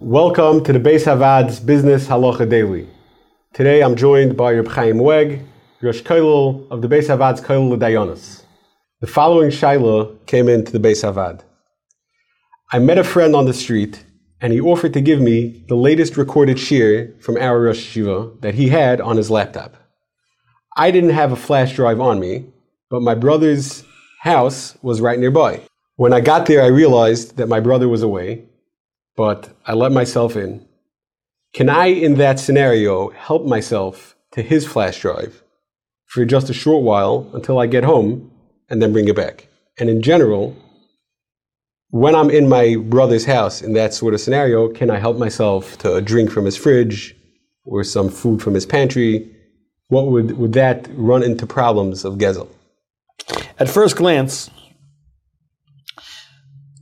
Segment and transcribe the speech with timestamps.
[0.00, 2.86] Welcome to the Bais HaVaad's Business Halacha Daily.
[3.54, 5.40] Today I'm joined by Reb Chaim Weg,
[5.80, 8.42] Rosh Kollel of the Bais HaVaad's Kollel Dayanis.
[9.00, 11.44] The following Shaila came into the Bais HaVaad.
[12.70, 14.04] I met a friend on the street
[14.42, 18.54] and he offered to give me the latest recorded shir from our Rosh Yeshiva that
[18.54, 19.76] he had on his laptop.
[20.76, 22.44] I didn't have a flash drive on me,
[22.90, 23.82] but my brother's
[24.20, 25.62] house was right nearby.
[25.94, 28.44] When I got there, I realized that my brother was away,
[29.16, 30.66] but I let myself in.
[31.54, 35.42] Can I, in that scenario, help myself to his flash drive
[36.04, 38.30] for just a short while until I get home
[38.68, 39.48] and then bring it back?
[39.78, 40.56] And in general,
[41.90, 45.78] when I'm in my brother's house in that sort of scenario, can I help myself
[45.78, 47.16] to a drink from his fridge
[47.64, 49.30] or some food from his pantry?
[49.88, 52.48] What would, would that run into problems of Gezel?
[53.58, 54.50] At first glance,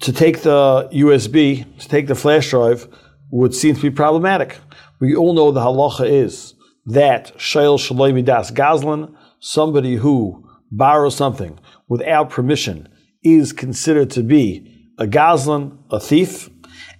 [0.00, 2.88] to take the USB, to take the flash drive,
[3.30, 4.58] would seem to be problematic.
[4.98, 6.54] We all know the halacha is
[6.86, 12.88] that shayl shalomi das gazlan, somebody who borrows something without permission,
[13.22, 16.50] is considered to be a gazlan, a thief,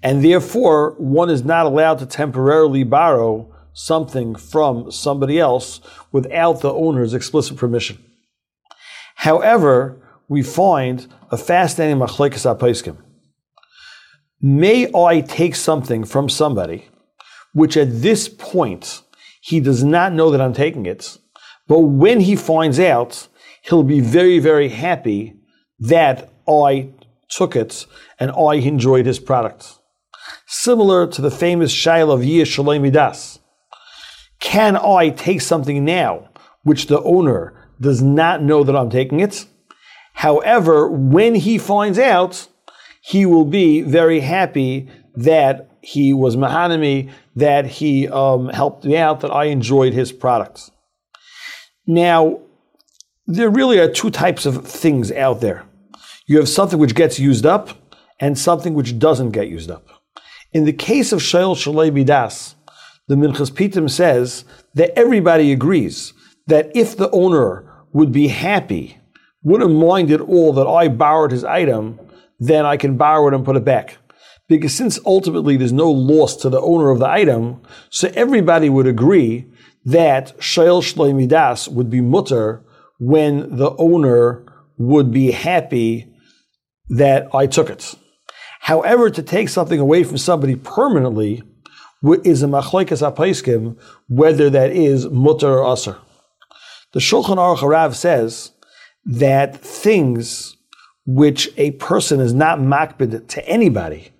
[0.03, 5.81] and therefore one is not allowed to temporarily borrow something from somebody else
[6.13, 7.99] without the owner's explicit permission.
[9.17, 10.00] However,
[10.31, 12.97] we find a fascinating machlekes apaiskim.
[14.41, 16.87] May I take something from somebody,
[17.53, 19.03] which at this point
[19.43, 21.19] he does not know that I'm taking it,
[21.67, 23.27] but when he finds out,
[23.63, 25.35] he'll be very, very happy
[25.81, 26.91] that I
[27.29, 27.85] took it
[28.21, 29.79] and I enjoyed his product.
[30.47, 33.41] Similar to the famous Shail of Yir Shalom Midas.
[34.39, 36.29] Can I take something now
[36.63, 39.47] which the owner does not know that I'm taking it?
[40.21, 42.47] However, when he finds out,
[43.01, 49.21] he will be very happy that he was Mahanami, that he um, helped me out,
[49.21, 50.71] that I enjoyed his products.
[51.87, 52.41] Now,
[53.27, 55.65] there really are two types of things out there.
[56.27, 57.71] You have something which gets used up
[58.21, 59.89] and something which doesn't get used up.
[60.53, 62.57] In the case of Shail Shalei Bidas,
[63.09, 64.45] the Minchas Pitim says
[64.75, 66.13] that everybody agrees
[66.47, 69.00] that if the owner would be happy,
[69.43, 71.99] wouldn't mind at all that I borrowed his item,
[72.39, 73.99] then I can borrow it and put it back.
[74.49, 78.87] Because since ultimately there's no loss to the owner of the item, so everybody would
[78.87, 79.47] agree
[79.85, 82.65] that Shail Shloimidas would be mutter
[82.99, 84.45] when the owner
[84.77, 86.13] would be happy
[86.89, 87.95] that I took it.
[88.61, 91.43] However, to take something away from somebody permanently
[92.25, 95.99] is a machlekes apaiskim, whether that is mutter or aser.
[96.93, 98.53] The Shulchan Aruch Harav says
[99.05, 100.57] that things
[101.07, 104.11] which a person is not makbid to anybody,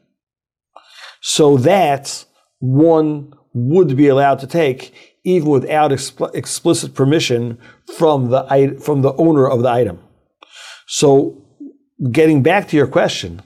[1.21, 2.25] so that
[2.59, 7.59] one would be allowed to take even without expl- explicit permission
[7.97, 9.99] from the from the owner of the item.
[10.87, 11.45] So,
[12.11, 13.43] getting back to your question,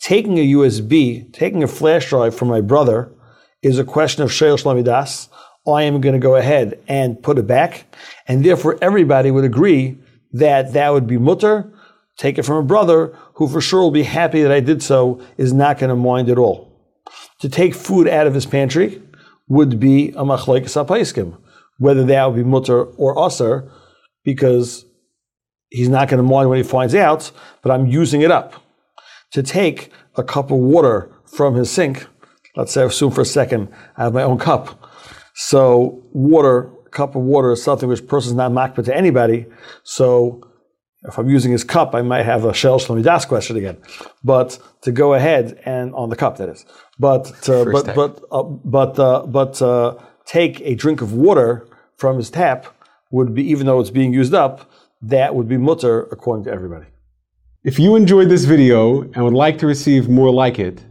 [0.00, 3.12] taking a USB, taking a flash drive from my brother
[3.62, 5.28] is a question of Sheil Shlamidas.
[5.66, 7.94] I am going to go ahead and put it back.
[8.26, 9.98] And therefore, everybody would agree
[10.32, 11.72] that that would be mutter.
[12.16, 15.20] Take it from a brother who for sure will be happy that I did so,
[15.36, 16.66] is not going to mind at all.
[17.40, 19.00] To take food out of his pantry
[19.48, 21.38] would be a machlaik sapaiskim,
[21.78, 23.70] whether that would be mutter or aser,
[24.24, 24.84] because
[25.70, 27.30] he's not going to mind when he finds out,
[27.62, 28.54] but I'm using it up.
[29.32, 32.06] To take a cup of water from his sink
[32.58, 34.84] let's say, assume for a second, I have my own cup.
[35.34, 39.46] So water, cup of water is something which a person's not makbid to anybody.
[39.82, 40.42] So
[41.04, 43.78] if I'm using his cup, I might have a shel shlamidas question again.
[44.24, 46.64] But to go ahead and on the cup, that is.
[46.98, 49.96] But to, but, but uh, but uh, but uh,
[50.26, 52.66] take a drink of water from his tap
[53.10, 54.70] would be, even though it's being used up,
[55.02, 56.86] that would be mutter according to everybody.
[57.64, 60.82] If you enjoyed this video and would like to receive more like it,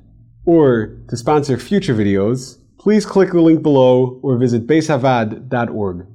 [0.46, 2.58] or to sponsor future videos,
[2.88, 6.06] please click the link below or visit baishavaad.org.